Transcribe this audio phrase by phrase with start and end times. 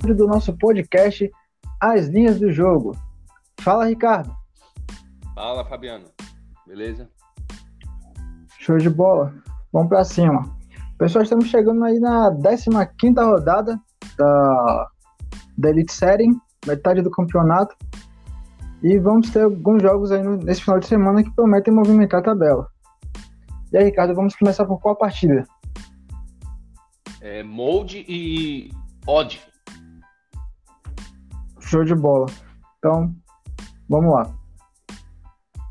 [0.00, 1.30] do nosso podcast
[1.78, 2.96] As Linhas do Jogo.
[3.60, 4.34] Fala, Ricardo.
[5.34, 6.06] Fala, Fabiano.
[6.66, 7.08] Beleza?
[8.58, 9.34] Show de bola.
[9.72, 10.56] Vamos para cima.
[10.98, 12.30] Pessoal, estamos chegando aí na
[12.86, 13.78] 15 rodada
[14.16, 14.88] da,
[15.56, 16.28] da Elite Série,
[16.66, 17.76] metade do campeonato.
[18.82, 22.66] E vamos ter alguns jogos aí nesse final de semana que prometem movimentar a tabela.
[23.72, 25.44] E aí, Ricardo, vamos começar por qual partida?
[27.20, 28.70] É, Molde e
[29.06, 29.49] Odd.
[31.70, 32.26] Show de bola.
[32.78, 33.14] Então,
[33.88, 34.28] vamos lá.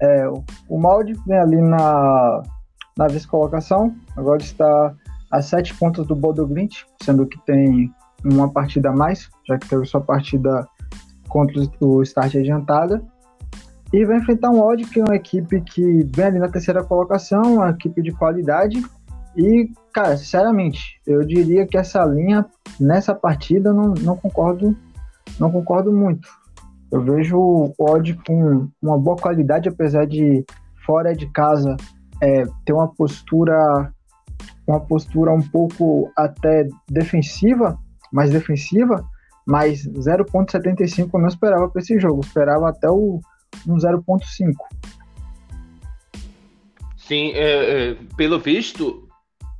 [0.02, 0.30] É,
[0.70, 2.42] o Molde vem ali na,
[2.98, 4.96] na vice-colocação, agora está
[5.30, 7.94] a sete pontos do Bodo Glint, sendo que tem
[8.24, 10.66] uma partida a mais, já que teve sua partida
[11.28, 13.04] contra o Start adiantada.
[13.92, 17.56] E vai enfrentar um Odd, que é uma equipe que vem ali na terceira colocação,
[17.56, 18.82] uma equipe de qualidade.
[19.36, 22.46] E, cara, sinceramente, eu diria que essa linha,
[22.80, 24.78] nessa partida, não, não concordo
[25.40, 26.28] não concordo muito.
[26.92, 30.44] Eu vejo o Odd com uma boa qualidade, apesar de
[30.86, 31.78] fora de casa
[32.22, 33.94] é, ter uma postura
[34.68, 37.80] uma postura um pouco até defensiva,
[38.12, 39.04] mais defensiva,
[39.46, 43.20] mas 0.75 eu não esperava para esse jogo, esperava até o
[43.68, 44.54] um 0.5.
[46.96, 49.08] Sim, é, é, pelo visto,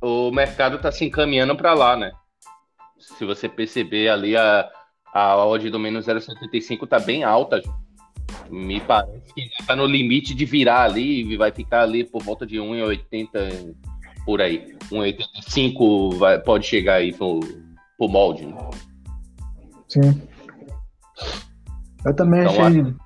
[0.00, 2.12] o mercado está se encaminhando para lá, né?
[2.96, 4.70] Se você perceber ali, a,
[5.12, 7.60] a odd do menos 0,75 está bem alta.
[8.48, 12.46] Me parece que está no limite de virar ali e vai ficar ali por volta
[12.46, 13.74] de 1,80
[14.24, 14.74] por aí.
[14.90, 17.40] 1,85 vai, pode chegar aí pro,
[17.98, 18.46] pro molde.
[18.46, 18.56] Né?
[19.88, 20.22] Sim.
[22.04, 22.80] Eu também então, achei.
[22.80, 22.96] Acho,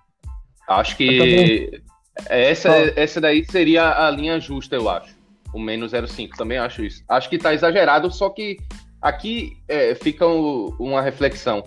[0.69, 1.83] acho que
[2.27, 5.15] essa, essa daí seria a linha justa, eu acho.
[5.53, 6.31] O menos 0,5.
[6.37, 7.03] Também acho isso.
[7.09, 8.57] Acho que tá exagerado, só que
[9.01, 11.63] aqui é, fica um, uma reflexão.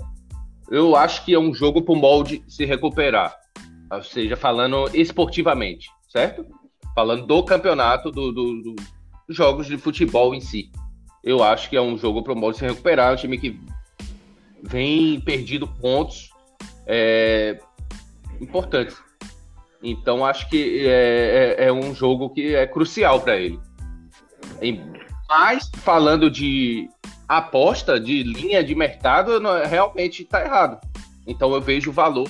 [0.69, 3.35] Eu acho que é um jogo pro molde se recuperar.
[3.91, 6.45] Ou seja, falando esportivamente, certo?
[6.93, 8.75] Falando do campeonato, do, do, do
[9.29, 10.71] jogos de futebol em si.
[11.23, 13.59] Eu acho que é um jogo para o molde se recuperar, é um time que
[14.63, 16.29] vem perdido pontos
[16.85, 17.59] é,
[18.39, 18.97] importantes.
[19.81, 23.59] Então acho que é, é, é, um jogo que é crucial para ele.
[25.29, 26.89] Mas falando de
[27.27, 30.79] aposta, de linha de mercado, não, realmente está errado.
[31.25, 32.29] Então eu vejo o valor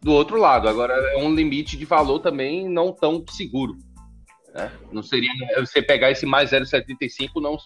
[0.00, 0.68] do outro lado.
[0.68, 3.76] Agora é um limite de valor também não tão seguro.
[4.54, 4.70] Né?
[4.92, 7.56] Não seria você pegar esse mais 0,75, não,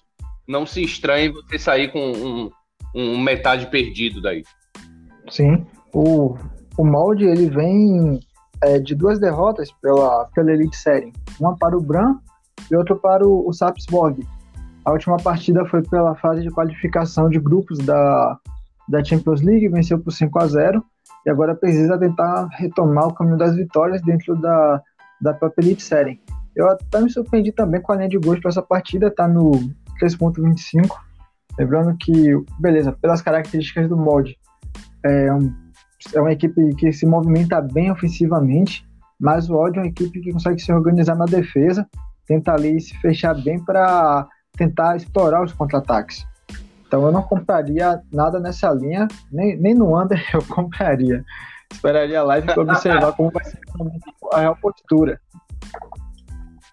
[0.49, 2.51] não se estranhe você sair com um,
[2.95, 4.43] um metade perdido daí.
[5.31, 6.37] Sim, o,
[6.77, 8.21] o molde ele vem
[8.63, 12.17] é, de duas derrotas pela, pela Elite Série, uma para o Bran
[12.71, 14.27] e outra para o, o Sapsborg.
[14.85, 18.39] A última partida foi pela fase de qualificação de grupos da,
[18.89, 20.85] da Champions League, venceu por 5 a 0
[21.25, 24.83] e agora precisa tentar retomar o caminho das vitórias dentro da,
[25.21, 26.21] da própria Elite Série.
[26.55, 29.53] Eu até me surpreendi também com a linha de gols para essa partida, tá no
[30.01, 30.89] 3.25.
[31.59, 32.13] Lembrando que,
[32.59, 34.37] beleza, pelas características do molde,
[35.05, 35.55] é, um,
[36.15, 38.87] é uma equipe que se movimenta bem ofensivamente,
[39.19, 41.87] mas o Odd é uma equipe que consegue se organizar na defesa,
[42.27, 44.27] tenta ali se fechar bem para
[44.57, 46.27] tentar explorar os contra-ataques.
[46.87, 51.25] Então eu não compraria nada nessa linha, nem, nem no under eu compraria.
[51.71, 53.59] Esperaria a live para observar como vai ser
[54.33, 55.19] a real postura.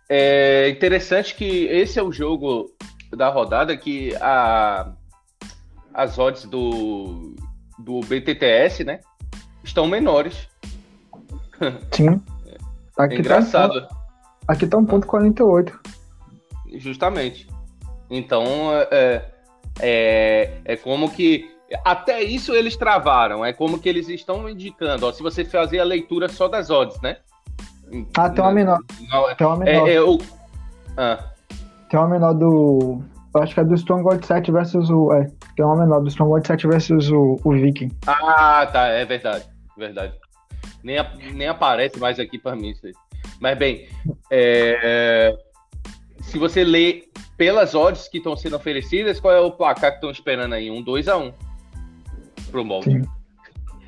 [0.09, 2.69] É interessante que esse é o jogo
[3.15, 4.91] da rodada que a,
[5.93, 7.35] as odds do,
[7.77, 8.99] do BTTS, né,
[9.63, 10.49] estão menores.
[11.93, 12.21] Sim.
[12.97, 13.87] Aqui é engraçado.
[13.87, 13.97] Tá um,
[14.47, 15.73] aqui tá 1.48.
[16.75, 17.47] Justamente.
[18.09, 18.45] Então,
[18.91, 19.25] é,
[19.79, 21.49] é, é como que
[21.85, 23.45] até isso eles travaram.
[23.45, 25.05] É como que eles estão indicando.
[25.05, 27.17] Ó, se você fazer a leitura só das odds, né?
[28.17, 28.79] Ah, tem uma menor.
[29.09, 29.87] Não, tem uma menor.
[29.87, 30.17] É, é, o...
[30.97, 31.23] ah.
[31.89, 33.01] Tem uma menor do.
[33.33, 35.13] Eu acho que é do Stronghold 7 versus o.
[35.13, 37.89] É, tem uma menor do Stronghold 7 versus o, o Viking.
[38.07, 39.45] Ah, tá, é verdade.
[39.77, 40.13] Verdade.
[40.83, 40.97] Nem,
[41.33, 42.93] nem aparece mais aqui para mim isso aí.
[43.39, 43.87] Mas bem,
[44.31, 45.35] é,
[46.21, 50.11] se você lê pelas odds que estão sendo oferecidas, qual é o placar que estão
[50.11, 50.69] esperando aí?
[50.69, 51.33] Um 2x1
[52.51, 53.01] pro molde.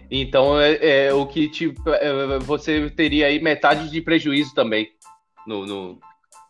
[0.10, 4.88] Então, é, é o que te, é, você teria aí metade de prejuízo também.
[5.46, 6.00] No, no,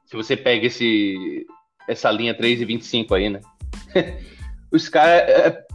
[0.05, 1.47] se você pega esse,
[1.87, 3.41] essa linha 3,25 aí, né?
[4.71, 5.65] Os caras é,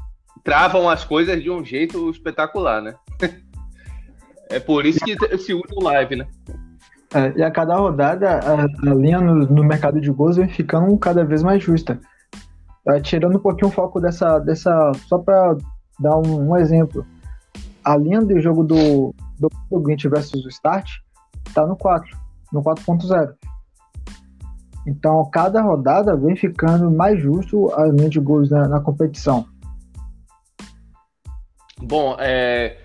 [0.45, 2.95] travam as coisas de um jeito espetacular, né?
[4.49, 6.29] É por isso que se usa o live, né?
[7.15, 10.97] É, e a cada rodada, a, a linha no, no, mercado de gols vem ficando
[10.99, 12.01] cada vez mais justa.
[12.85, 14.39] Tá tirando um pouquinho o foco dessa.
[14.39, 15.57] dessa só para
[15.99, 17.07] dar um, um exemplo.
[17.85, 20.89] A linha de jogo do, do, do Grint versus o Start
[21.55, 22.17] tá no 4,
[22.53, 23.35] no 4.0.
[24.87, 29.47] Então, cada rodada vem ficando mais justo a linha de gols na, na competição.
[31.83, 32.79] Bom, é,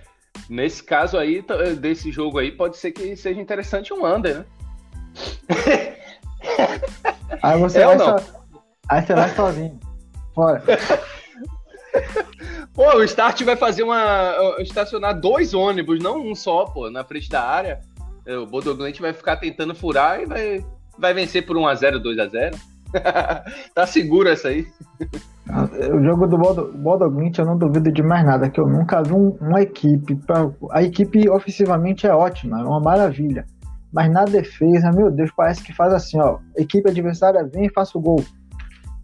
[0.52, 1.44] nesse caso aí,
[1.80, 4.46] desse jogo aí, pode ser que seja interessante um under, né?
[7.42, 8.16] Aí você, é vai, so...
[8.90, 9.80] aí você vai sozinho.
[10.34, 10.64] Fora.
[12.74, 14.34] Pô, o Start vai fazer uma.
[14.60, 17.80] estacionar dois ônibus, não um só, pô, na frente da área.
[18.28, 20.66] O Bodoglente vai ficar tentando furar e vai,
[20.98, 22.56] vai vencer por 1x0, 2x0.
[23.74, 24.68] tá seguro essa aí.
[25.94, 29.38] O jogo do Bodoglint eu não duvido de mais nada, que eu nunca vi um,
[29.42, 30.16] uma equipe.
[30.16, 33.46] Pra, a equipe ofensivamente é ótima, é uma maravilha.
[33.92, 36.40] Mas na defesa, meu Deus, parece que faz assim, ó.
[36.56, 38.24] Equipe adversária vem e faça o gol.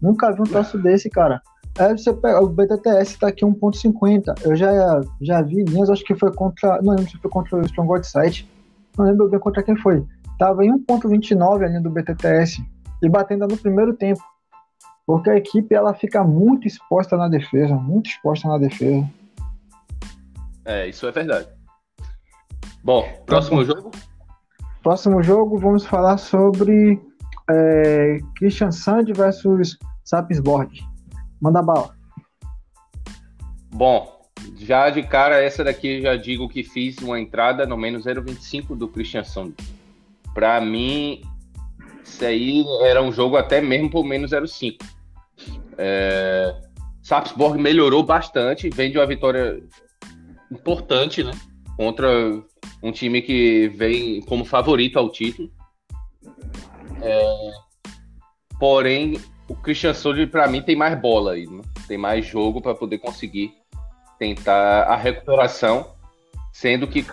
[0.00, 1.42] Nunca vi um troço desse, cara.
[1.76, 4.34] Você pega, o BTTS tá aqui 1.50.
[4.44, 6.80] Eu já, já vi linhas, acho que foi contra.
[6.82, 8.48] Não lembro se foi contra o Stronghold Site.
[8.96, 10.04] Não lembro bem contra quem foi.
[10.38, 12.64] Tava em 1.29 a linha do BTTS.
[13.02, 14.22] E batendo no primeiro tempo.
[15.06, 17.74] Porque a equipe ela fica muito exposta na defesa.
[17.74, 19.08] Muito exposta na defesa.
[20.64, 21.48] É, isso é verdade.
[22.84, 23.90] Bom, próximo então, jogo?
[24.82, 27.00] Próximo jogo, vamos falar sobre
[27.50, 30.80] é, Christian Sand versus Sapsborg.
[31.40, 31.94] Manda bala.
[33.70, 34.18] Bom,
[34.56, 38.88] já de cara, essa daqui já digo que fiz uma entrada no menos 0,25 do
[38.88, 39.54] Christian Sand.
[40.34, 41.22] Para mim,
[42.08, 44.78] isso aí era um jogo até mesmo por menos 0,5.
[45.76, 46.54] É,
[47.02, 49.62] Sapsborg melhorou bastante, vem de uma vitória
[50.50, 51.32] importante, né?
[51.76, 52.08] Contra
[52.82, 55.50] um time que vem como favorito ao título.
[57.00, 57.50] É,
[58.58, 61.62] porém, o Christian Soldier, para mim, tem mais bola aí, né?
[61.86, 63.54] tem mais jogo para poder conseguir
[64.18, 65.94] tentar a recuperação,
[66.52, 67.06] sendo que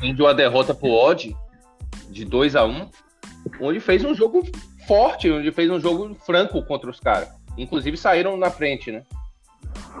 [0.00, 1.34] vem de uma derrota pro Odd
[2.10, 2.90] de 2 a 1 um,
[3.60, 4.42] onde fez um jogo
[4.86, 7.28] forte, onde fez um jogo franco contra os caras.
[7.56, 9.02] Inclusive saíram na frente, né?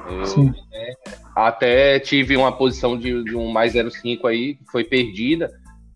[0.06, 0.92] Eu é,
[1.34, 5.50] até tive uma posição de, de um mais 0,5 aí, que foi perdida.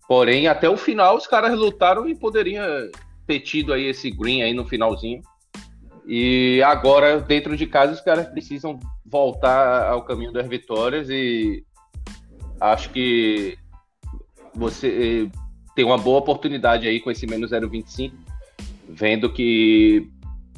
[0.07, 2.63] Porém, até o final os caras lutaram e poderiam
[3.25, 5.21] ter tido aí esse green aí no finalzinho.
[6.07, 11.65] E agora, dentro de casa, os caras precisam voltar ao caminho das vitórias e
[12.61, 13.57] acho que
[14.55, 15.29] você
[15.77, 18.11] tem uma boa oportunidade aí com esse menos 0,25,
[18.89, 20.09] vendo que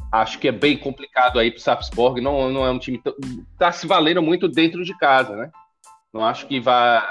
[0.10, 2.22] acho que é bem complicado aí pro Sapsborg.
[2.22, 3.14] Não, não é um time que
[3.58, 5.52] tá se valendo muito dentro de casa, né?
[6.14, 7.06] Não acho que vai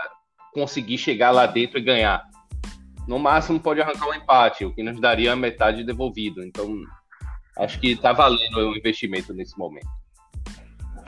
[0.55, 2.25] conseguir chegar lá dentro e ganhar.
[3.07, 6.43] No máximo pode arrancar um empate, o que nos daria metade devolvido.
[6.43, 6.75] Então,
[7.59, 9.87] acho que tá valendo o investimento nesse momento.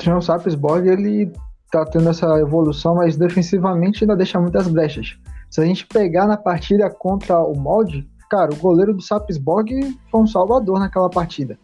[0.07, 1.33] O Sapsborg, ele
[1.73, 5.19] tá tendo essa evolução, mas defensivamente ainda deixa muitas brechas.
[5.51, 10.21] Se a gente pegar na partida contra o Molde, cara, o goleiro do Sapsborg foi
[10.21, 11.59] um salvador naquela partida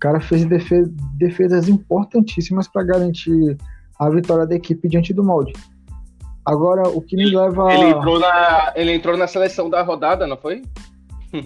[0.00, 0.46] cara fez
[1.18, 3.56] defesas importantíssimas para garantir
[3.98, 5.52] a vitória da equipe diante do molde.
[6.44, 7.72] Agora, o que me leva.
[7.74, 10.62] Ele entrou na, ele entrou na seleção da rodada, não foi?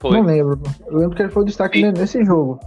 [0.00, 0.10] foi.
[0.12, 0.60] Não lembro.
[0.86, 1.92] Eu lembro que ele foi o destaque Sim.
[1.92, 2.58] nesse jogo.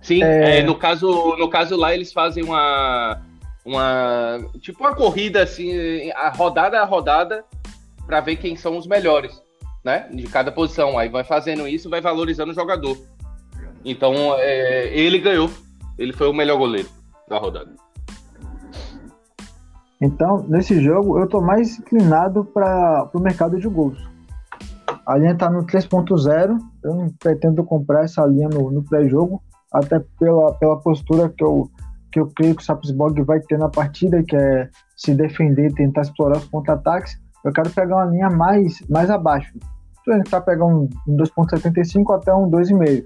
[0.00, 0.60] Sim, é...
[0.60, 3.20] É, no, caso, no caso lá eles fazem uma.
[3.64, 7.44] Uma tipo uma corrida assim, a rodada a rodada,
[8.06, 9.40] para ver quem são os melhores,
[9.82, 10.08] né?
[10.12, 10.98] De cada posição.
[10.98, 12.96] Aí vai fazendo isso, vai valorizando o jogador.
[13.84, 15.50] Então, é, ele ganhou.
[15.98, 16.88] Ele foi o melhor goleiro
[17.28, 17.70] da rodada.
[20.00, 23.98] Então, nesse jogo, eu tô mais inclinado para o mercado de gols.
[25.06, 26.58] A linha tá no 3.0.
[26.82, 29.42] Eu não pretendo comprar essa linha no, no pré-jogo,
[29.72, 31.70] até pela, pela postura que eu,
[32.14, 36.02] que eu creio que o Sapsborg vai ter na partida, que é se defender tentar
[36.02, 37.18] explorar os contra-ataques.
[37.44, 39.52] Eu quero pegar uma linha mais, mais abaixo.
[40.04, 43.02] Tentar pegar um, um 2.75 até um 2,5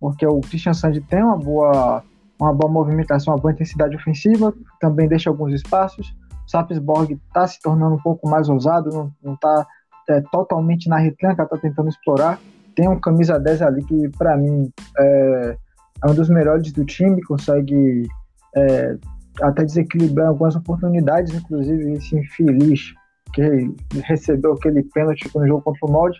[0.00, 2.02] porque o Christian Sand tem uma boa,
[2.40, 6.16] uma boa movimentação, uma boa intensidade ofensiva, também deixa alguns espaços.
[6.46, 9.66] O Sapsborg está se tornando um pouco mais ousado, não está
[10.08, 12.40] é, totalmente na retranca, está tentando explorar.
[12.74, 15.56] Tem um camisa 10 ali que, para mim, é,
[16.02, 18.08] é, um dos melhores do time, consegue
[18.56, 18.96] é,
[19.42, 22.94] até desequilibrar algumas oportunidades, inclusive esse infeliz
[23.32, 26.18] que recebeu aquele pênalti no jogo contra o Molde.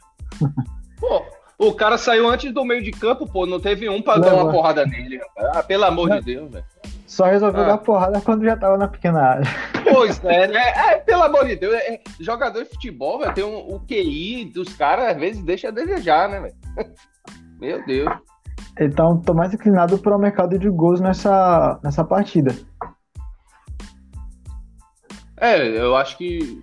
[0.98, 1.22] Pô,
[1.58, 3.46] o cara saiu antes do meio de campo, pô.
[3.46, 4.52] Não teve um pra não, dar uma mano.
[4.52, 5.20] porrada nele.
[5.36, 6.18] Ah, pelo amor não.
[6.18, 6.64] de Deus, velho.
[7.06, 7.66] Só resolveu ah.
[7.66, 9.46] dar porrada quando já tava na pequena área.
[9.82, 10.60] Pois é, né?
[10.76, 11.74] É, pelo amor de Deus.
[11.74, 15.72] É, jogador de futebol, velho, tem um, o QI dos caras, às vezes, deixa a
[15.72, 16.54] desejar, né, velho?
[17.60, 18.08] Meu Deus.
[18.80, 22.56] Então, tô mais inclinado para o mercado de gols nessa, nessa partida.
[25.36, 26.62] É, eu acho que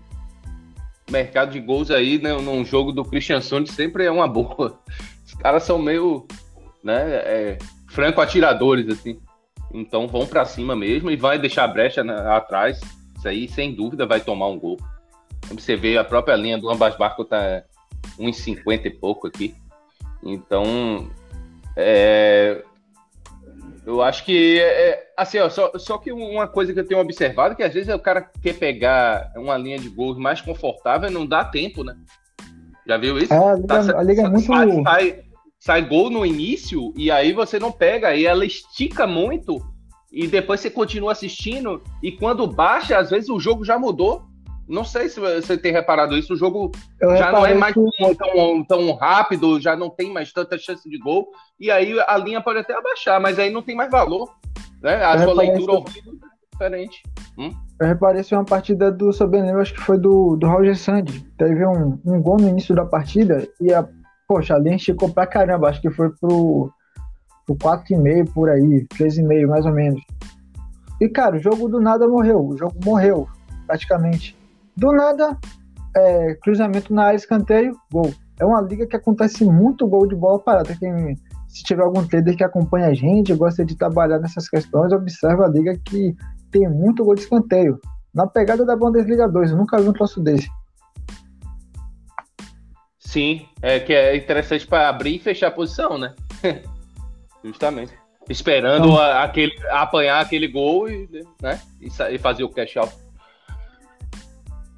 [1.09, 4.79] mercado de gols aí, né, num jogo do Christian Sund sempre é uma boa.
[5.25, 6.25] Os caras são meio,
[6.83, 7.57] né, é,
[7.87, 9.19] franco atiradores, assim.
[9.73, 12.79] Então vão para cima mesmo e vai deixar brecha na, atrás.
[13.15, 14.77] Isso aí, sem dúvida, vai tomar um gol.
[15.51, 17.63] Você vê a própria linha do Ambas Barco tá
[18.19, 19.55] 1,50 e pouco aqui.
[20.23, 21.09] Então,
[21.77, 22.63] é,
[23.85, 27.53] eu acho que, é, assim, ó, só, só que uma coisa que eu tenho observado
[27.53, 31.13] é que às vezes o cara quer pegar uma linha de gols mais confortável e
[31.13, 31.95] não dá tempo, né?
[32.85, 33.33] Já viu isso?
[33.33, 34.45] É, a liga, tá, a liga é muito...
[34.45, 35.23] Sai, sai,
[35.59, 39.61] sai gol no início e aí você não pega, e ela estica muito
[40.11, 44.23] e depois você continua assistindo e quando baixa, às vezes o jogo já mudou.
[44.67, 47.81] Não sei se você tem reparado isso, o jogo Eu já não é mais que...
[48.17, 52.41] tão, tão, rápido, já não tem mais tanta chance de gol, e aí a linha
[52.41, 54.29] pode até abaixar, mas aí não tem mais valor.
[54.81, 55.03] Né?
[55.03, 57.01] A Eu sua leitura ao vivo é diferente.
[57.37, 57.51] Hum?
[57.79, 61.25] Eu reparei isso uma partida do Soberano, acho que foi do, do Roger Sandy.
[61.37, 63.87] Teve um, um gol no início da partida e a,
[64.27, 66.71] poxa, a linha esticou pra caramba, acho que foi pro,
[67.45, 70.01] pro 4,5 por aí, 3,5 mais ou menos.
[70.99, 73.27] E cara, o jogo do nada morreu, o jogo morreu,
[73.65, 74.36] praticamente.
[74.77, 75.35] Do nada,
[75.95, 78.13] é, cruzamento na área, escanteio, gol.
[78.39, 80.75] É uma liga que acontece muito gol de bola parada.
[80.75, 81.15] Quem,
[81.47, 85.49] se tiver algum trader que acompanha a gente, gosta de trabalhar nessas questões, observa a
[85.49, 86.15] liga que
[86.51, 87.79] tem muito gol de escanteio.
[88.13, 90.47] Na pegada da Bundesliga 2, eu nunca vi um troço desse.
[92.99, 96.13] Sim, é que é interessante para abrir e fechar a posição, né?
[97.43, 97.93] Justamente.
[98.29, 101.09] Esperando então, a, aquele, apanhar aquele gol e,
[101.41, 101.59] né?
[101.81, 103.06] e, e fazer o cash out.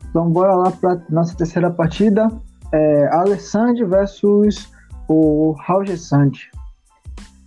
[0.10, 2.28] Então bora lá para nossa terceira partida.
[2.72, 4.72] É, Alessandro versus
[5.08, 6.32] o Roger Sand.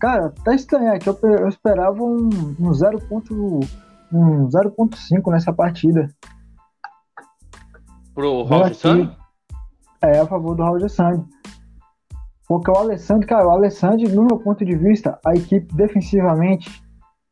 [0.00, 1.08] Cara, tá estranho aqui.
[1.08, 2.28] Eu, eu esperava um,
[2.58, 3.68] um 0.5
[4.12, 6.08] um 0.5 nessa partida.
[8.14, 9.16] Pro Roger Sand?
[10.02, 11.24] É, a favor do Roger Sand.
[12.46, 16.82] Porque o Alessandro, cara, o Alessandro, no meu ponto de vista, a equipe defensivamente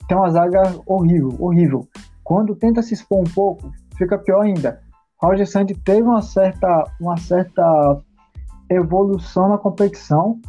[0.09, 1.89] tem uma zaga horrível, horrível.
[2.25, 4.81] Quando tenta se expor um pouco, fica pior ainda.
[5.23, 8.01] Roger Sandy teve uma certa, uma certa
[8.71, 10.41] evolução na competição,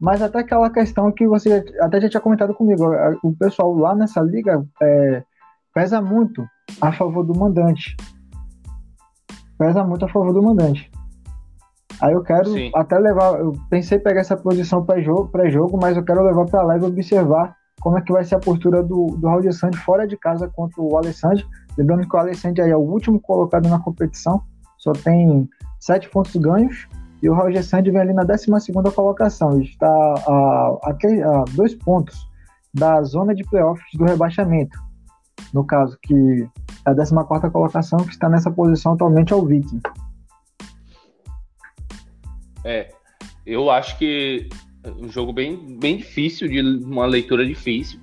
[0.00, 2.84] mas até aquela questão que você até já tinha comentado comigo,
[3.22, 5.22] o pessoal lá nessa liga é,
[5.74, 6.46] pesa muito
[6.80, 7.96] a favor do mandante.
[9.58, 10.90] Pesa muito a favor do mandante.
[12.00, 12.70] Aí eu quero Sim.
[12.74, 16.62] até levar, eu pensei em pegar essa posição pré-jogo, pré-jogo, mas eu quero levar para
[16.62, 20.06] lá e observar como é que vai ser a postura do, do Roger Sandy fora
[20.06, 21.46] de casa contra o Alessandro,
[21.78, 24.42] Lembrando que o Alessandro é o último colocado na competição,
[24.78, 26.88] só tem sete pontos ganhos,
[27.22, 28.46] e o Roger Sandy vem ali na 12
[28.94, 32.28] colocação, está a, a, a, dois pontos
[32.74, 34.76] da zona de playoffs do rebaixamento.
[35.54, 36.48] No caso, que
[36.84, 39.80] é a 14 colocação, que está nessa posição atualmente é o Viking.
[42.64, 42.92] É,
[43.46, 48.00] eu acho que é um jogo bem, bem difícil, de uma leitura difícil.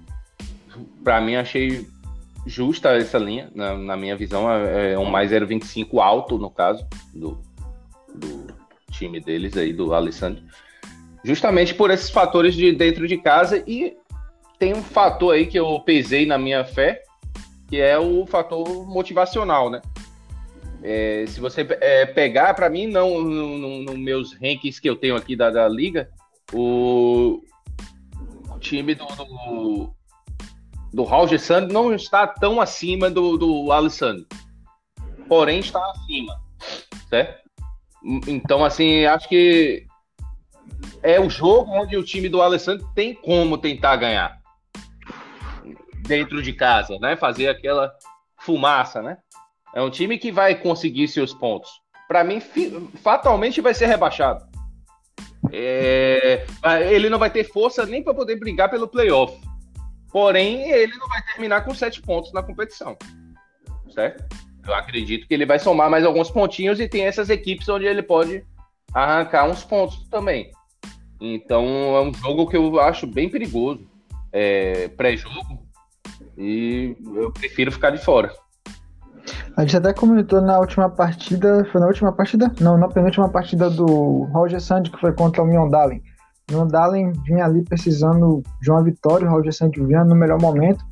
[1.03, 1.87] Para mim, achei
[2.45, 6.85] justa essa linha, na, na minha visão, é, é um mais 0,25 alto, no caso,
[7.13, 7.39] do,
[8.13, 8.47] do
[8.91, 10.43] time deles aí, do Alessandro.
[11.23, 13.97] Justamente por esses fatores de dentro de casa e
[14.59, 17.01] tem um fator aí que eu pesei na minha fé,
[17.67, 19.81] que é o fator motivacional, né?
[20.83, 24.95] É, se você é, pegar, para mim, não nos no, no meus rankings que eu
[24.95, 26.09] tenho aqui da, da liga,
[26.53, 27.41] o,
[28.59, 29.95] time do, do,
[30.93, 34.25] do Roger Sand não está tão acima do, do Alessandro.
[35.27, 36.41] Porém, está acima.
[37.09, 37.43] Certo?
[38.27, 39.85] Então, assim, acho que
[41.01, 44.39] é o jogo onde o time do Alessandro tem como tentar ganhar.
[46.07, 47.15] Dentro de casa, né?
[47.15, 47.91] Fazer aquela
[48.39, 49.17] fumaça, né?
[49.73, 51.69] É um time que vai conseguir seus pontos.
[52.07, 52.39] Para mim,
[53.01, 54.45] fatalmente vai ser rebaixado.
[55.51, 56.45] É...
[56.91, 59.39] ele não vai ter força nem para poder brigar pelo playoff.
[60.11, 62.97] Porém, ele não vai terminar com sete pontos na competição.
[63.89, 64.23] Certo?
[64.65, 68.01] Eu acredito que ele vai somar mais alguns pontinhos e tem essas equipes onde ele
[68.01, 68.43] pode
[68.93, 70.51] arrancar uns pontos também.
[71.19, 73.87] Então é um jogo que eu acho bem perigoso.
[74.31, 75.65] É, Pré-jogo.
[76.37, 78.33] E eu prefiro ficar de fora.
[79.57, 81.65] A gente até comentou na última partida.
[81.71, 82.51] Foi na última partida?
[82.59, 86.01] Não, na penúltima partida do Roger Sand, que foi contra o Mion Dalen.
[86.53, 90.83] O Dalen vinha ali precisando de uma vitória, o Roger Santos vinha no melhor momento.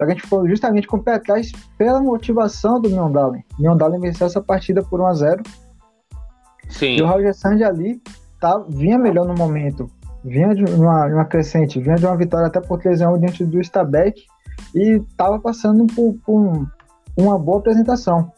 [0.00, 3.44] A gente ficou justamente com o pé atrás pela motivação do Mion Dalen.
[3.58, 5.42] Mion Dalen venceu essa partida por 1 a 0
[6.68, 6.96] Sim.
[6.96, 8.00] E o Roger Santos ali
[8.40, 9.90] tá, vinha melhor no momento.
[10.24, 13.44] Vinha de uma, uma crescente, vinha de uma vitória até por 3 a 1 diante
[13.44, 14.20] do Stabek
[14.74, 16.66] e estava passando por, por
[17.18, 18.32] uma boa apresentação.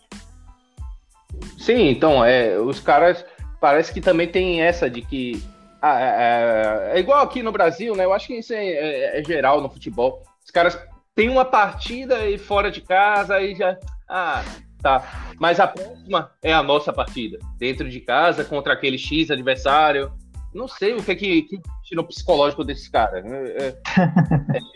[1.58, 3.25] Sim, então, é, os caras
[3.60, 5.42] parece que também tem essa de que.
[5.82, 8.04] Ah, é, é, é, igual aqui no Brasil, né?
[8.04, 10.22] Eu acho que isso é, é, é, geral no futebol.
[10.44, 10.78] Os caras
[11.14, 13.78] têm uma partida e fora de casa e já.
[14.08, 14.42] Ah,
[14.82, 15.30] tá.
[15.38, 17.38] Mas a próxima é a nossa partida.
[17.58, 20.12] Dentro de casa, contra aquele X adversário.
[20.52, 21.60] Não sei o que é que, que
[21.94, 23.25] no psicológico desses caras.
[23.25, 23.76] É,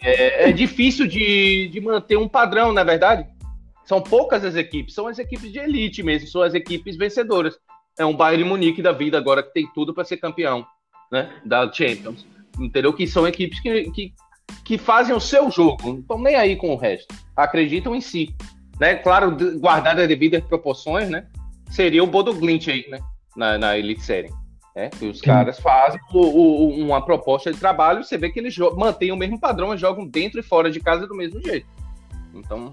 [0.02, 3.26] é, é, difícil de, de manter um padrão, na verdade.
[3.85, 7.59] São poucas as equipes, são as equipes de elite mesmo, são as equipes vencedoras.
[7.99, 10.67] É um Bayern Munique da vida agora que tem tudo para ser campeão,
[11.12, 11.33] né?
[11.45, 12.26] Da Champions.
[12.59, 12.93] Entendeu?
[12.93, 14.12] Que são equipes que, que,
[14.64, 17.14] que fazem o seu jogo, não estão nem aí com o resto.
[17.37, 18.35] Acreditam em si.
[18.81, 18.97] Né?
[18.97, 21.26] Claro, guardar as devidas proporções, né?
[21.71, 22.99] Seria o Bodo Glint aí, né?
[23.37, 24.31] Na, na Elite Série.
[24.99, 25.26] Que os Sim.
[25.26, 29.38] caras fazem o, o, uma proposta de trabalho, você vê que eles mantêm o mesmo
[29.38, 31.67] padrão, jogam dentro e fora de casa do mesmo jeito.
[32.35, 32.73] Então,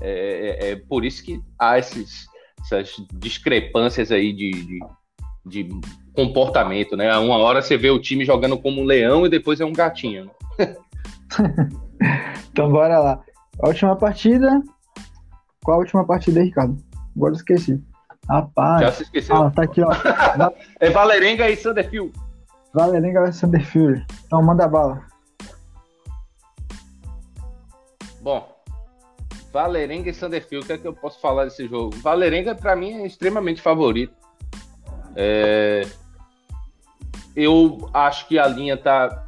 [0.00, 2.26] é, é, é por isso que há esses,
[2.60, 4.80] essas discrepâncias aí de, de,
[5.46, 5.80] de,
[6.14, 7.16] comportamento, né?
[7.18, 10.30] Uma hora você vê o time jogando como um leão e depois é um gatinho.
[10.58, 10.76] Né?
[12.50, 13.20] então bora lá.
[13.62, 14.62] A última partida.
[15.62, 16.76] Qual a última partida, Ricardo?
[17.16, 17.80] Agora esqueci.
[18.28, 18.82] Rapaz.
[18.82, 19.36] Já se esqueceu.
[19.36, 19.90] Ah, tá aqui, ó.
[20.80, 22.12] é Valerenga e Sanderfield.
[22.72, 24.04] Valerenga e Sanderfield.
[24.24, 25.04] Então manda bala.
[28.22, 28.59] Bom,
[29.52, 31.96] Valerenga e Sanderfield, o que é que eu posso falar desse jogo?
[31.96, 34.14] Valerenga, para mim, é extremamente favorito.
[35.16, 35.82] É...
[37.34, 39.26] Eu acho que a linha tá.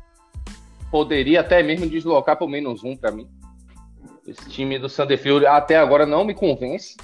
[0.91, 3.29] Poderia até mesmo deslocar para o menos um para mim.
[4.27, 6.97] Esse time do Sanderfield até agora não me convence,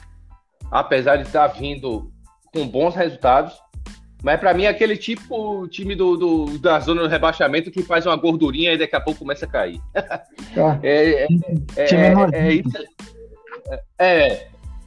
[0.71, 2.13] apesar de estar tá vindo
[2.53, 3.59] com bons resultados.
[4.23, 8.05] Mas para mim é aquele tipo time do, do, da zona do rebaixamento que faz
[8.05, 9.81] uma gordurinha e daqui a pouco começa a cair.
[9.95, 11.29] Ah, é, é,
[11.77, 12.63] é, é,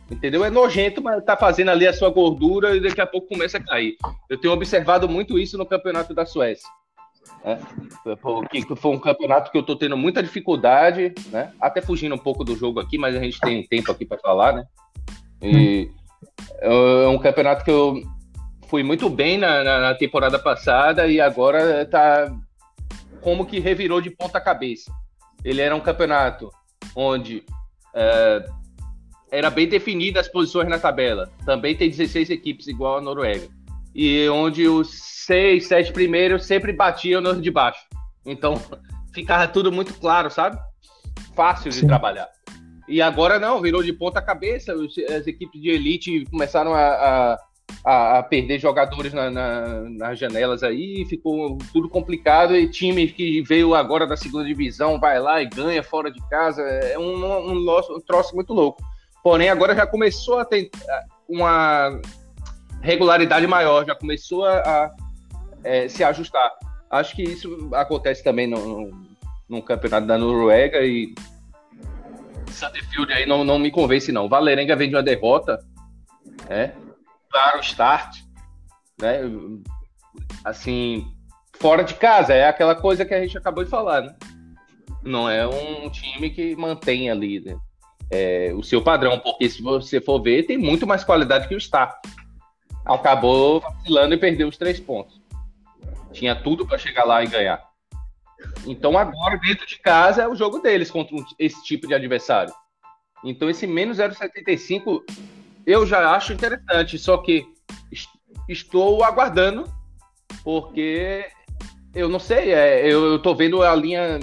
[0.10, 0.44] entendeu?
[0.44, 3.64] É nojento, mas tá fazendo ali a sua gordura e daqui a pouco começa a
[3.64, 3.96] cair.
[4.30, 6.68] Eu tenho observado muito isso no campeonato da Suécia.
[7.44, 7.60] Né?
[8.22, 11.52] Porque foi um campeonato que eu tô tendo muita dificuldade, né?
[11.60, 14.54] Até fugindo um pouco do jogo aqui, mas a gente tem tempo aqui para falar,
[14.54, 14.66] né?
[15.42, 15.90] E
[16.60, 18.02] é um campeonato que eu
[18.68, 22.32] fui muito bem na, na, na, temporada passada e agora tá
[23.22, 24.92] como que revirou de ponta cabeça.
[25.44, 26.50] Ele era um campeonato
[26.96, 27.44] onde
[27.94, 28.46] é,
[29.32, 31.32] era bem definida as posições na tabela.
[31.46, 33.48] Também tem 16 equipes igual a Noruega.
[33.96, 34.90] E onde os
[35.26, 37.82] seis, sete primeiros sempre batiam nos de baixo.
[38.26, 38.56] Então
[39.14, 40.58] ficava tudo muito claro, sabe?
[41.34, 41.88] Fácil de Sim.
[41.88, 42.30] trabalhar.
[42.88, 44.74] E agora não, virou de ponta cabeça.
[44.74, 47.38] As equipes de elite começaram a, a
[47.86, 52.56] a, perder jogadores na, na, nas janelas aí, ficou tudo complicado.
[52.56, 56.62] E time que veio agora da segunda divisão vai lá e ganha fora de casa,
[56.62, 58.82] é um, um, um troço muito louco.
[59.24, 60.70] Porém, agora já começou a ter
[61.28, 62.00] uma
[62.82, 64.96] regularidade maior, já começou a, a
[65.64, 66.52] é, se ajustar.
[66.90, 69.08] Acho que isso acontece também no, no,
[69.48, 71.14] no campeonato da Noruega e
[72.52, 74.28] Sandfield aí não, não me convence, não.
[74.28, 75.60] Valerenga vem de uma derrota,
[76.50, 76.72] é,
[77.30, 78.18] claro start,
[79.00, 79.22] né?
[80.44, 81.08] Assim,
[81.60, 84.16] fora de casa, é aquela coisa que a gente acabou de falar, né?
[85.04, 87.58] Não é um time que mantém ali né?
[88.12, 91.62] É, o seu padrão, porque se você for ver, tem muito mais qualidade que o
[91.62, 92.00] Star.
[92.86, 95.22] Acabou vacilando e perdeu os três pontos.
[96.12, 97.64] Tinha tudo para chegar lá e ganhar.
[98.68, 102.54] Então agora, dentro de casa, é o jogo deles contra esse tipo de adversário.
[103.24, 105.04] Então esse menos 0,75
[105.66, 107.46] eu já acho interessante, só que
[108.50, 109.72] estou aguardando,
[110.44, 111.30] porque
[111.94, 114.20] eu não sei, é, eu, estou vendo a linha,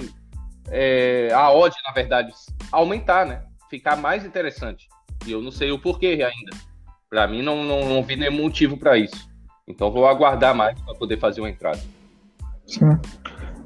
[0.69, 2.31] é, a odd, na verdade,
[2.71, 3.48] aumentar, né?
[3.69, 4.87] Ficar mais interessante.
[5.25, 6.57] E eu não sei o porquê ainda.
[7.09, 9.29] Para mim, não, não, não vi nenhum motivo para isso.
[9.67, 11.79] Então, vou aguardar mais para poder fazer uma entrada.
[12.65, 12.97] Sim.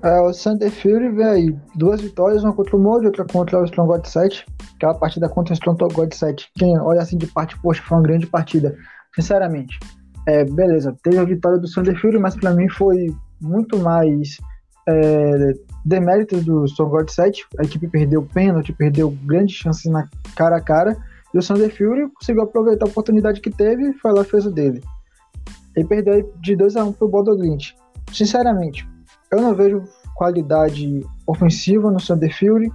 [0.04, 3.64] É, o Sander Fury vem aí, duas vitórias, uma contra o Molde, outra contra o
[3.64, 4.46] Strong God 7.
[4.76, 8.04] Aquela partida contra o Strong God 7, quem olha assim de parte, poxa, foi uma
[8.04, 8.76] grande partida.
[9.16, 9.80] Sinceramente,
[10.28, 14.38] é, beleza, teve a vitória do Sander Fury, mas para mim foi muito mais
[14.88, 15.54] é,
[15.86, 17.46] deméritos do Strong God 7.
[17.60, 20.98] A equipe perdeu pênalti, perdeu grandes chances na cara a cara.
[21.34, 24.46] E o Sander Fury conseguiu aproveitar a oportunidade que teve e foi lá e fez
[24.46, 24.84] o dele.
[25.76, 27.72] Ele perdeu de 2 a 1 um pro Bodoglint.
[28.12, 28.88] Sinceramente,
[29.32, 32.72] eu não vejo qualidade ofensiva no Sanderfield.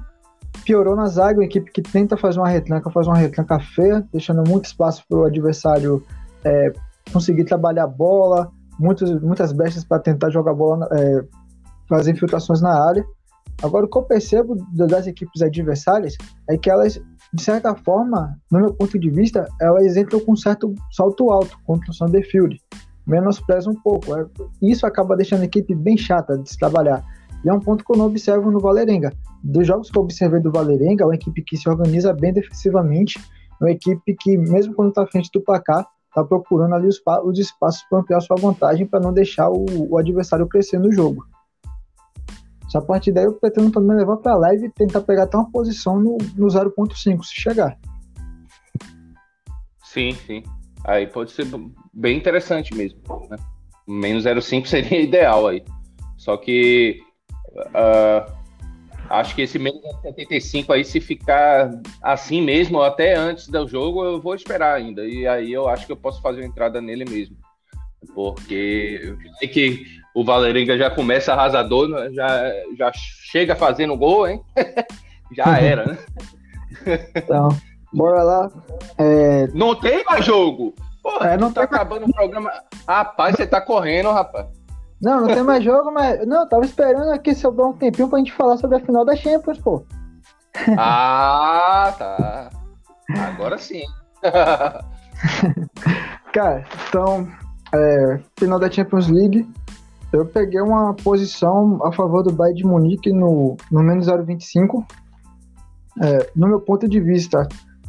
[0.65, 4.43] Piorou na zaga, uma equipe que tenta fazer uma retranca, faz uma retranca feia, deixando
[4.49, 6.03] muito espaço para o adversário
[6.45, 6.73] é,
[7.13, 11.25] conseguir trabalhar a bola, muitos, muitas bestas para tentar jogar bola, é,
[11.89, 13.05] fazer infiltrações na área.
[13.63, 16.17] Agora, o que eu percebo das equipes adversárias
[16.49, 17.01] é que elas,
[17.33, 21.59] de certa forma, no meu ponto de vista, elas entram com um certo salto alto
[21.67, 22.61] contra o Sunderfield.
[23.07, 24.15] Menospreza um pouco.
[24.17, 24.27] É,
[24.63, 27.03] isso acaba deixando a equipe bem chata de se trabalhar.
[27.45, 29.13] E é um ponto que eu não observo no Valerenga.
[29.43, 33.19] Dos jogos que eu observei do Valerenga, é uma equipe que se organiza bem defensivamente,
[33.61, 37.39] uma equipe que, mesmo quando está à frente do placar, está procurando ali os, os
[37.39, 41.25] espaços para ampliar sua vantagem para não deixar o, o, adversário crescer no jogo.
[42.69, 45.51] Só a partir daí eu pretendo também levar para live e tentar pegar até uma
[45.51, 47.79] posição no, no 0.5 se chegar.
[49.83, 50.43] Sim, sim.
[50.85, 51.47] Aí pode ser
[51.93, 53.01] bem interessante mesmo.
[53.31, 53.37] Né?
[53.87, 55.65] Menos 0,5 seria ideal aí.
[56.17, 57.01] Só que
[57.55, 58.39] uh,
[59.11, 61.71] Acho que esse menos 75 aí, se ficar
[62.03, 65.05] assim mesmo, até antes do jogo, eu vou esperar ainda.
[65.07, 67.37] E aí eu acho que eu posso fazer uma entrada nele mesmo.
[68.15, 69.01] Porque
[69.43, 72.11] eu que o Valeringa já começa arrasador, né?
[72.13, 72.93] já, já
[73.31, 74.43] chega fazendo gol, hein?
[75.37, 75.99] já era, né?
[77.15, 77.49] Então,
[77.93, 78.51] bora lá.
[78.99, 79.47] É...
[79.49, 80.75] Não tem mais jogo!
[81.03, 82.51] Pô, é, não tá acabando o programa.
[82.87, 84.47] Rapaz, você tá correndo, rapaz.
[85.01, 86.27] Não, não tem mais jogo, mas.
[86.27, 89.17] Não, eu tava esperando aqui sobrar um tempinho pra gente falar sobre a final da
[89.17, 89.85] Champions, pô.
[90.77, 92.51] Ah, tá.
[93.17, 93.85] Agora sim.
[96.33, 97.29] Cara, então,
[97.73, 99.49] é, final da Champions League,
[100.13, 104.85] eu peguei uma posição a favor do Bayern de Munique no, no menos 0,25.
[106.01, 107.47] É, no meu ponto de vista,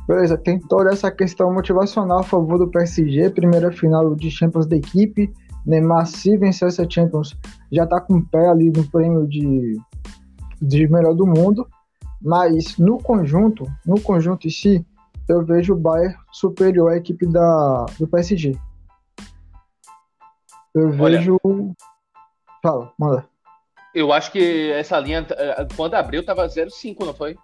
[0.07, 4.75] beleza, tem toda essa questão motivacional a favor do PSG, primeira final de Champions da
[4.75, 5.31] equipe,
[5.65, 7.37] Neymar, se vencer essa Champions,
[7.71, 9.79] já está com o pé ali no prêmio de,
[10.61, 11.67] de melhor do mundo.
[12.21, 14.85] Mas no conjunto, no conjunto em si,
[15.27, 18.57] eu vejo o Bayern superior à equipe da, do PSG.
[20.73, 21.37] Eu vejo.
[22.61, 23.27] Fala, manda.
[23.93, 27.35] Eu acho que essa linha, eh, quando abriu, tava 0,5, não foi?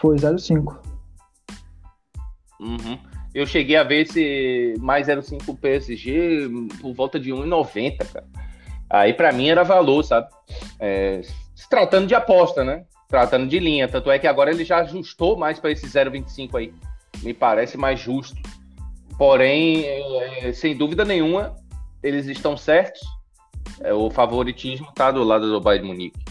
[0.00, 0.78] Foi 0,5.
[2.60, 2.98] Uhum.
[3.34, 6.48] Eu cheguei a ver esse mais 0,5 PSG
[6.80, 8.26] por volta de 1,90, cara.
[8.88, 10.28] Aí para mim era valor, sabe?
[10.78, 11.20] É,
[11.54, 12.84] se tratando de aposta, né?
[13.08, 13.88] Tratando de linha.
[13.88, 16.72] Tanto é que agora ele já ajustou mais para esse 0,25 aí.
[17.22, 18.36] Me parece mais justo.
[19.18, 21.54] Porém, é, sem dúvida nenhuma,
[22.02, 23.00] eles estão certos.
[23.80, 26.24] É, o favoritismo está do lado do Bayern Munique.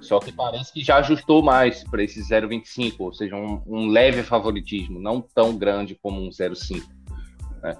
[0.00, 4.24] Só que parece que já ajustou mais para esse 0,25, ou seja, um, um, leve
[4.24, 6.82] favoritismo, não tão grande como um 0,5.
[7.62, 7.76] Né?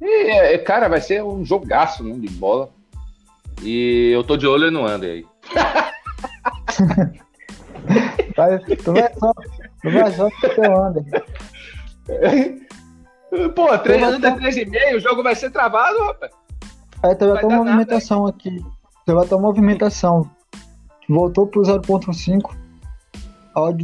[0.00, 2.68] E, é, cara, vai ser um jogaço né, de bola.
[3.62, 5.24] E eu tô de olho no Under aí.
[8.36, 11.04] vai, tu vai só, tu vai só com o teu Under.
[13.54, 16.32] Pô, 3 Under 3,5, o jogo vai ser travado, rapaz.
[17.04, 18.30] É, teve até uma movimentação nada.
[18.30, 18.64] aqui.
[19.04, 20.30] Teve até uma movimentação
[21.08, 22.56] voltou para o 0.5.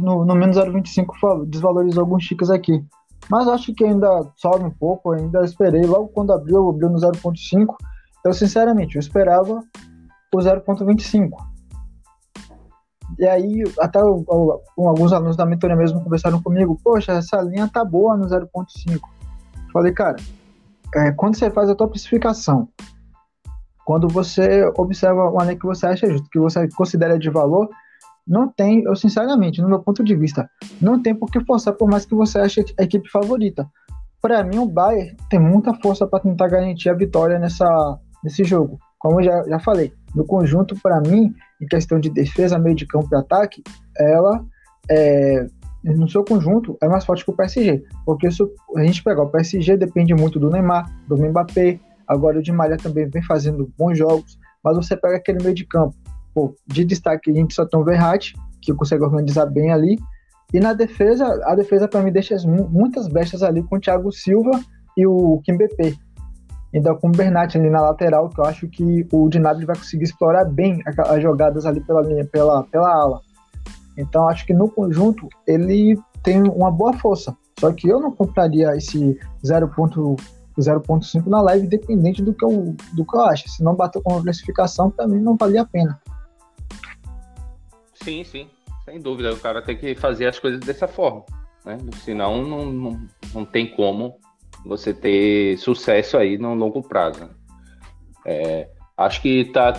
[0.01, 2.83] No, no menos 0.25 desvalorizou alguns ticks aqui.
[3.29, 5.83] Mas acho que ainda sobe um pouco, ainda esperei.
[5.85, 7.75] Logo quando abriu, abriu no 0.5.
[8.25, 9.63] Eu, sinceramente, eu esperava
[10.33, 11.29] o 0.25.
[13.19, 17.67] E aí, até o, o, alguns alunos da mentoria mesmo conversaram comigo, poxa, essa linha
[17.67, 18.99] tá boa no 0.5.
[19.71, 20.15] Falei, cara,
[20.95, 22.67] é, quando você faz a tua precificação,
[23.89, 27.67] quando você observa uma lei que você acha justo, que você considera de valor,
[28.27, 30.47] não tem, eu sinceramente, no meu ponto de vista,
[30.79, 33.67] não tem por que forçar, por mais que você ache a equipe favorita.
[34.21, 38.77] Para mim, o Bayern tem muita força para tentar garantir a vitória nessa, nesse jogo.
[38.99, 42.85] Como eu já, já falei, no conjunto, para mim, em questão de defesa, meio de
[42.85, 43.63] campo e ataque,
[43.97, 44.45] ela,
[44.87, 45.47] é,
[45.83, 47.83] no seu conjunto, é mais forte que o PSG.
[48.05, 48.43] Porque se
[48.77, 52.75] a gente pegar o PSG, depende muito do Neymar, do Mbappé, Agora o Di Maria
[52.75, 55.95] também vem fazendo bons jogos, mas você pega aquele meio de campo.
[56.33, 59.99] Pô, de destaque a gente só tem o Verratti, que consegue organizar bem ali.
[60.51, 64.59] E na defesa, a defesa para mim deixa muitas bestas ali com o Thiago Silva
[64.97, 65.95] e o Kim BP.
[66.73, 70.05] Ainda com o Bernat ali na lateral, que eu acho que o Gnabry vai conseguir
[70.05, 73.21] explorar bem as jogadas ali pela linha, pela, pela ala.
[73.95, 77.35] Então acho que no conjunto ele tem uma boa força.
[77.59, 80.19] Só que eu não compraria esse 0.5
[80.61, 83.49] 0.5 na live, independente do que eu, do que eu acho.
[83.49, 85.99] Se não bateu com a classificação, mim não valia a pena.
[87.95, 88.47] Sim, sim,
[88.85, 89.33] sem dúvida.
[89.33, 91.23] O cara tem que fazer as coisas dessa forma.
[91.65, 91.77] Né?
[92.03, 94.17] Senão não, não, não tem como
[94.65, 97.29] você ter sucesso aí no longo prazo.
[98.25, 99.73] É, acho que tá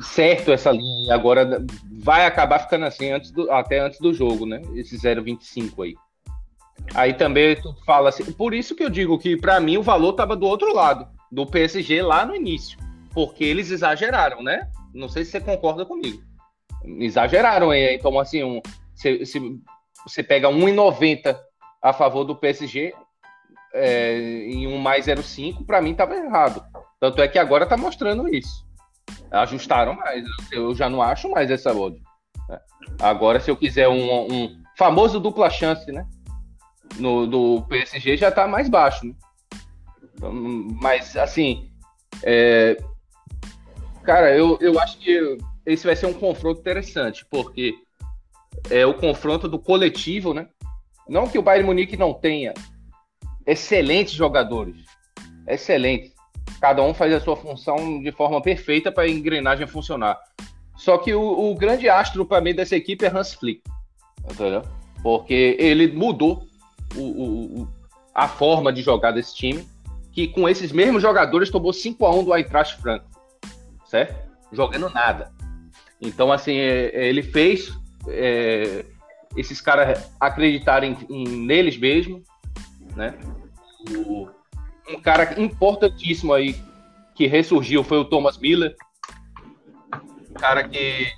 [0.00, 1.64] certo essa linha e agora
[2.02, 4.62] vai acabar ficando assim antes do, até antes do jogo, né?
[4.74, 5.94] Esse 0,25 aí.
[6.94, 10.12] Aí também tu fala assim, por isso que eu digo que para mim o valor
[10.12, 12.78] tava do outro lado, do PSG lá no início,
[13.12, 14.68] porque eles exageraram, né?
[14.92, 16.22] Não sei se você concorda comigo.
[16.84, 17.94] Exageraram aí.
[17.94, 18.60] Então, assim, um,
[18.94, 19.40] se, se
[20.04, 21.36] você pega 1,90
[21.80, 22.92] a favor do PSG
[23.74, 26.62] é, em um mais 0,5, para mim estava errado.
[27.00, 28.66] Tanto é que agora está mostrando isso.
[29.30, 30.24] Ajustaram mais.
[30.52, 32.00] Eu já não acho mais essa odd.
[32.48, 32.60] Né?
[33.00, 36.06] Agora, se eu quiser um, um famoso dupla chance, né?
[36.96, 39.06] No, do PSG já está mais baixo.
[39.06, 39.14] Né?
[40.14, 41.70] Então, mas, assim,
[42.22, 42.76] é...
[44.02, 47.74] cara, eu, eu acho que esse vai ser um confronto interessante, porque
[48.70, 50.48] é o confronto do coletivo, né?
[51.08, 52.54] Não que o Bayern Munique não tenha
[53.46, 54.76] excelentes jogadores,
[55.46, 56.12] excelentes.
[56.60, 60.18] Cada um faz a sua função de forma perfeita para a engrenagem funcionar.
[60.76, 63.62] Só que o, o grande astro para mim dessa equipe é Hans Flick,
[64.30, 64.62] entendeu?
[65.02, 66.46] Porque ele mudou
[66.96, 67.68] o, o,
[68.14, 69.66] a forma de jogar desse time,
[70.12, 73.12] que com esses mesmos jogadores tomou 5 a 1 do Eintracht Frankfurt,
[73.86, 74.14] certo?
[74.52, 75.32] Jogando nada.
[76.00, 77.72] Então, assim, é, ele fez
[78.08, 78.84] é,
[79.36, 82.22] esses caras acreditarem em, neles mesmos,
[82.94, 83.14] né?
[83.96, 84.28] O,
[84.90, 86.56] um cara importantíssimo aí
[87.14, 88.74] que ressurgiu foi o Thomas Miller,
[90.30, 91.10] um cara que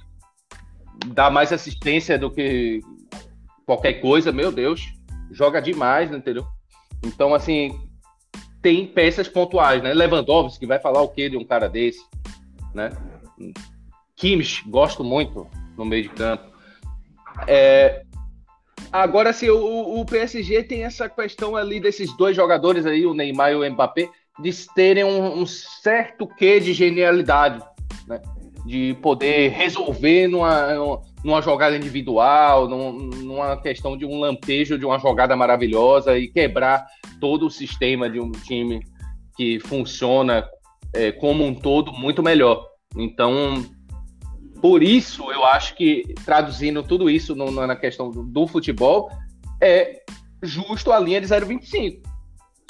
[1.06, 2.80] dá mais assistência do que
[3.64, 4.93] qualquer coisa, meu Deus,
[5.30, 6.46] joga demais, né, entendeu?
[7.04, 7.78] Então, assim,
[8.62, 9.92] tem peças pontuais, né?
[9.92, 12.02] Lewandowski vai falar o que de um cara desse,
[12.74, 12.90] né?
[14.16, 16.44] Kimmich, gosto muito no meio de campo.
[17.46, 18.04] É,
[18.92, 23.52] agora, assim, o, o, PSG tem essa questão ali desses dois jogadores aí, o Neymar
[23.52, 24.08] e o Mbappé,
[24.40, 27.62] de terem um, um certo quê de genialidade,
[28.06, 28.22] né?
[28.64, 35.34] de poder resolver numa, numa jogada individual, numa questão de um lampejo de uma jogada
[35.34, 36.86] maravilhosa e quebrar
[37.18, 38.80] todo o sistema de um time
[39.34, 40.46] que funciona
[40.92, 42.66] é, como um todo muito melhor.
[42.94, 43.64] Então,
[44.60, 49.10] por isso, eu acho que, traduzindo tudo isso no, na questão do, do, futebol,
[49.60, 50.02] é
[50.42, 52.02] justo a linha de 0,25.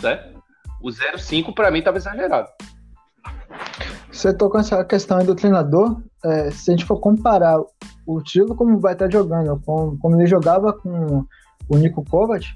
[0.00, 0.42] Certo?
[0.80, 2.48] O 0,5 para mim estava exagerado.
[4.10, 6.00] Você tocou essa questão aí do treinador.
[6.24, 7.60] É, se a gente for comparar
[8.06, 11.24] o estilo como vai estar jogando, com, como ele jogava com
[11.68, 12.46] o Nico Kovac,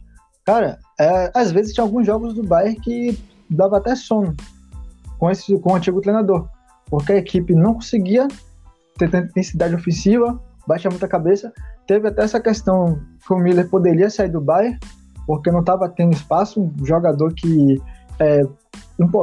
[0.44, 3.18] cara, é, às vezes tinha alguns jogos do Bayern que
[3.50, 4.34] dava até sono
[5.18, 6.48] com, esse, com o antigo treinador,
[6.86, 8.28] porque a equipe não conseguia
[8.96, 11.52] ter intensidade ofensiva, baixa muita cabeça.
[11.86, 14.78] Teve até essa questão que o Miller poderia sair do Bayern,
[15.26, 17.80] porque não estava tendo espaço, um jogador que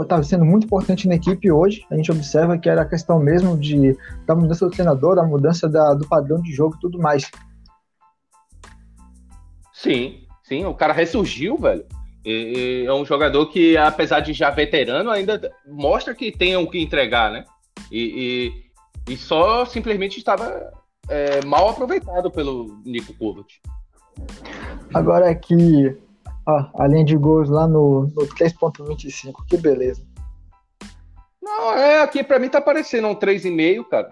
[0.02, 1.86] estava é, sendo muito importante na equipe hoje.
[1.92, 5.68] A gente observa que era a questão mesmo de, da mudança do treinador, da mudança
[5.68, 7.30] da, do padrão de jogo e tudo mais.
[9.74, 11.86] Sim, sim, o cara ressurgiu, velho.
[12.26, 16.82] E, é um jogador que, apesar de já veterano, ainda mostra que tem o que
[16.82, 17.46] entregar, né?
[17.92, 18.66] E, e
[19.08, 20.72] e só simplesmente estava
[21.08, 23.48] é, mal aproveitado pelo Nico Kovac.
[24.94, 25.96] Agora aqui,
[26.46, 30.06] a linha de gols lá no, no 3.25, que beleza.
[31.42, 34.10] Não, é, aqui para mim tá parecendo um 3,5, cara.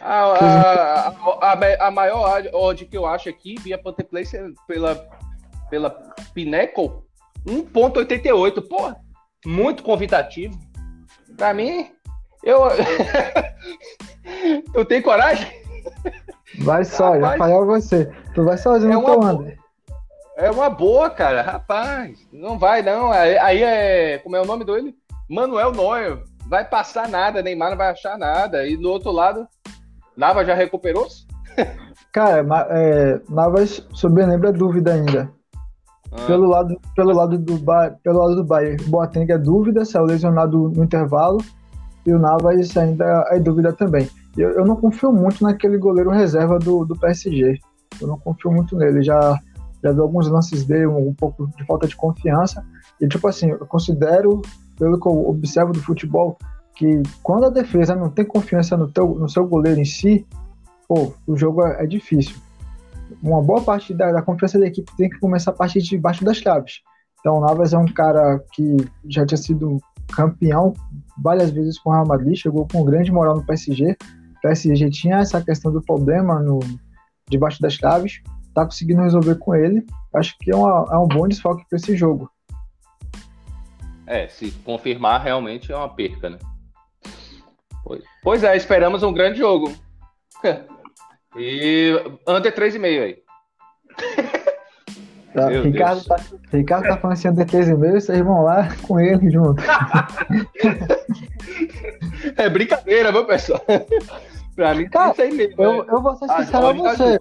[0.00, 1.08] A, a,
[1.52, 5.08] a, a, maior odd que eu acho aqui, via Place pela,
[5.70, 5.90] pela
[6.34, 7.02] Pinnacle,
[7.46, 8.68] 1.88.
[8.68, 8.94] Pô,
[9.46, 10.58] muito convidativo.
[11.36, 11.90] Pra mim,
[12.44, 12.60] eu.
[14.72, 15.48] tu tem coragem?
[16.60, 18.12] Vai só, rapaz, Rafael, você.
[18.34, 19.56] Tu vai sozinho é no teu André.
[20.38, 21.42] É uma boa, cara.
[21.42, 23.10] Rapaz, não vai não.
[23.10, 24.18] Aí é.
[24.18, 24.94] Como é o nome dele?
[25.28, 26.22] Manuel Neuer.
[26.48, 28.64] Vai passar nada, Neymar não vai achar nada.
[28.64, 29.46] E do outro lado,
[30.16, 31.26] Navas já recuperou-se?
[32.12, 35.28] Cara, é, Navas, sobre lembra dúvida ainda.
[36.12, 36.24] Ah.
[36.26, 37.58] Pelo lado, pelo lado do
[38.02, 41.38] pelo lado do Bayern, Boateng é dúvida, saiu lesionado no intervalo
[42.06, 44.08] e o Navas ainda é dúvida também.
[44.36, 47.58] Eu, eu não confio muito naquele goleiro reserva do, do PSG.
[48.00, 49.02] Eu não confio muito nele.
[49.02, 49.36] Já,
[49.82, 52.64] já vi alguns lances dele, um, um pouco de falta de confiança.
[53.00, 54.42] E, tipo assim, eu considero,
[54.78, 56.36] pelo que eu observo do futebol,
[56.74, 60.26] que quando a defesa não tem confiança no, teu, no seu goleiro em si,
[60.88, 62.36] pô, o jogo é, é difícil.
[63.22, 66.24] Uma boa parte da, da, confiança da equipe tem que começar a partir de baixo
[66.24, 66.80] das chaves.
[67.20, 68.76] Então, o Navas é um cara que
[69.08, 69.78] já tinha sido
[70.14, 70.72] campeão
[71.20, 73.96] várias vezes com o Real Madrid, chegou com grande moral no PSG.
[74.36, 76.60] O PSG tinha essa questão do problema no
[77.28, 78.22] debaixo das chaves,
[78.54, 79.84] tá conseguindo resolver com ele.
[80.14, 82.30] Acho que é, uma, é um bom desfalque para esse jogo.
[84.06, 86.38] É, se confirmar, realmente é uma perca, né?
[87.84, 89.72] Pois, pois é, esperamos um grande jogo.
[91.36, 91.92] E
[92.26, 93.18] under 3,5 aí.
[95.34, 96.16] Tá, Ricardo, tá,
[96.50, 99.62] Ricardo tá falando assim, e meio, vocês vão lá com ele junto.
[102.36, 103.60] é brincadeira, meu pessoal?
[104.56, 105.62] pra mim, tá isso aí mesmo.
[105.62, 105.86] Eu, é.
[105.90, 107.20] eu vou ser sincero a você.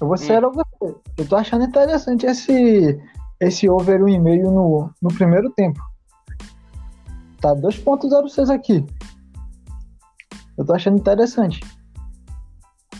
[0.00, 0.52] Eu vou ser hum.
[0.52, 0.96] você.
[1.18, 3.00] Eu tô achando interessante esse,
[3.40, 5.80] esse over 1,5 no, no primeiro tempo.
[7.40, 8.84] Tá 2.06 aqui.
[10.56, 11.60] Eu tô achando interessante.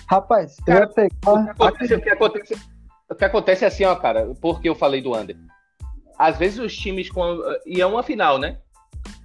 [0.08, 1.32] Rapaz, cara, eu ia pegar.
[1.32, 2.54] O que, acontece, o, que acontece,
[3.10, 5.36] o que acontece é assim, ó, cara, porque eu falei do under.
[6.18, 7.40] Às vezes os times com.
[7.66, 8.58] E é uma final, né?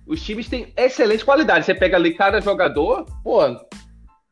[0.08, 1.66] Os times têm excelente qualidade.
[1.66, 3.42] Você pega ali cada jogador, pô,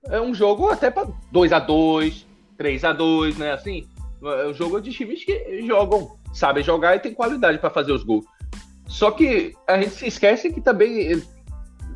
[0.09, 2.26] é um jogo até para 2 a 2
[2.57, 3.51] 3 a 2 né?
[3.51, 3.87] Assim,
[4.23, 8.03] é um jogo de times que jogam, sabem jogar e tem qualidade para fazer os
[8.03, 8.25] gols.
[8.87, 11.21] Só que a gente se esquece que também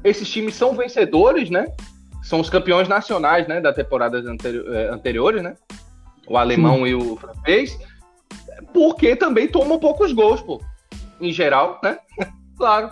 [0.04, 1.68] esses times são vencedores, né?
[2.24, 3.60] São os campeões nacionais, né?
[3.60, 5.56] Da temporada anteri é, anteriores, né?
[6.28, 6.88] O alemão Sim.
[6.88, 7.80] e o francês.
[8.74, 10.62] Porque também tomam poucos gols, pô.
[11.20, 11.98] Em geral, né?
[12.58, 12.92] claro.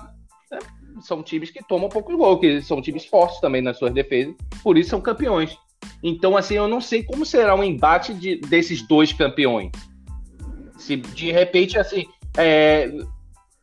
[0.51, 0.59] Né?
[1.01, 4.33] São times que tomam poucos gols, que são times fortes também nas suas defesas.
[4.63, 5.57] Por isso são campeões.
[6.01, 9.71] Então, assim, eu não sei como será o embate de, desses dois campeões.
[10.77, 12.05] Se de repente, assim,
[12.37, 12.89] é,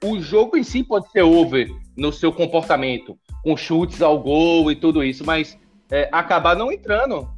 [0.05, 4.77] o jogo em si pode ser over no seu comportamento, com chutes ao gol e
[4.77, 5.59] tudo isso, mas
[5.91, 7.29] é, acabar não entrando.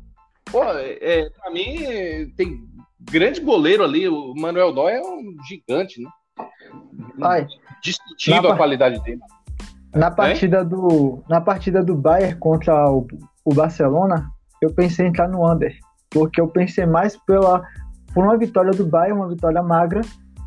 [0.51, 2.61] Pô, é, pra mim, tem
[2.99, 6.11] grande goleiro ali, o Manuel Dói é um gigante, né?
[7.23, 7.47] Ai,
[7.83, 9.21] Discutível a qualidade dele.
[9.95, 13.07] Na partida, do, na partida do Bayern contra o,
[13.45, 14.31] o Barcelona,
[14.63, 15.75] eu pensei em entrar no under,
[16.11, 17.63] porque eu pensei mais pela
[18.15, 20.01] por uma vitória do Bayern, uma vitória magra,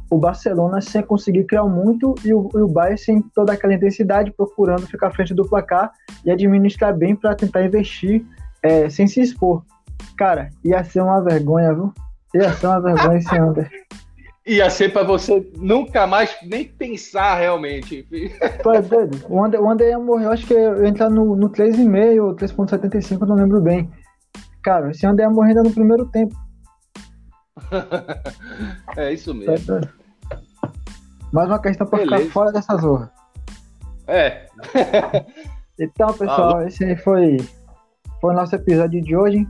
[0.09, 4.31] o Barcelona sem conseguir criar muito e o, e o Bayern sem toda aquela intensidade,
[4.31, 5.91] procurando ficar à frente do placar
[6.25, 8.25] e administrar bem para tentar investir
[8.61, 9.63] é, sem se expor.
[10.17, 11.93] Cara, ia ser uma vergonha, viu?
[12.35, 13.69] Ia ser uma vergonha esse under.
[14.45, 18.07] Ia ser para você nunca mais nem pensar realmente.
[18.63, 19.23] Pô, é doido.
[19.29, 22.23] O under, o under ia morrer, eu acho que eu ia entrar no, no 3,5
[22.23, 23.87] ou 3,75, não lembro bem.
[24.63, 26.35] Cara, esse André morreu ainda no primeiro tempo.
[28.95, 29.81] é isso mesmo.
[31.31, 33.11] Mais uma questão para ficar fora dessa zorra.
[34.07, 34.45] É.
[35.79, 37.37] então, pessoal, ah, esse foi,
[38.19, 39.47] foi o nosso episódio de hoje.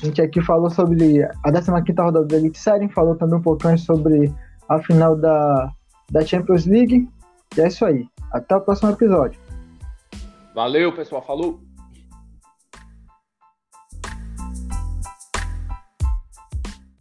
[0.00, 3.78] A gente aqui falou sobre a 15 rodada da Elite Série, falou também um pouquinho
[3.78, 4.32] sobre
[4.68, 5.70] a final da,
[6.10, 7.08] da Champions League.
[7.56, 8.06] E é isso aí.
[8.32, 9.40] Até o próximo episódio.
[10.54, 11.22] Valeu, pessoal.
[11.22, 11.60] Falou.